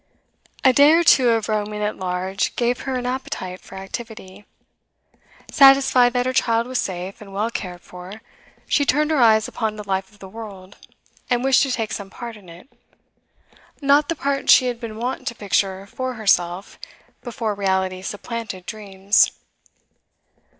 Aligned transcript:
A 0.63 0.73
day 0.73 0.93
or 0.93 1.03
two 1.03 1.29
of 1.29 1.47
roaming 1.47 1.83
at 1.83 1.95
large 1.95 2.55
gave 2.55 2.79
her 2.89 2.95
an 2.95 3.05
appetite 3.05 3.59
for 3.61 3.75
activity. 3.75 4.45
Satisfied 5.51 6.13
that 6.13 6.25
her 6.25 6.33
child 6.33 6.65
was 6.65 6.81
safe 6.81 7.21
and 7.21 7.31
well 7.31 7.51
cared 7.51 7.81
for, 7.81 8.23
she 8.65 8.83
turned 8.83 9.11
her 9.11 9.21
eyes 9.21 9.47
upon 9.47 9.75
the 9.75 9.87
life 9.87 10.11
of 10.11 10.17
the 10.17 10.27
world, 10.27 10.75
and 11.29 11.43
wished 11.43 11.61
to 11.61 11.71
take 11.71 11.91
some 11.93 12.09
part 12.09 12.35
in 12.35 12.49
it 12.49 12.67
not 13.79 14.09
the 14.09 14.15
part 14.15 14.49
she 14.49 14.65
had 14.65 14.79
been 14.79 14.97
wont 14.97 15.27
to 15.27 15.35
picture 15.35 15.85
for 15.85 16.15
herself 16.15 16.79
before 17.21 17.53
reality 17.53 18.01
supplanted 18.01 18.65
dreams. 18.65 19.29